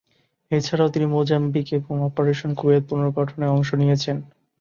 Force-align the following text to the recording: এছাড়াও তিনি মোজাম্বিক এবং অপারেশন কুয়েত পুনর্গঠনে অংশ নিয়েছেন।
এছাড়াও 0.51 0.93
তিনি 0.93 1.05
মোজাম্বিক 1.07 1.67
এবং 1.73 1.95
অপারেশন 2.03 2.49
কুয়েত 2.53 2.83
পুনর্গঠনে 2.89 3.45
অংশ 3.47 3.69
নিয়েছেন। 3.73 4.17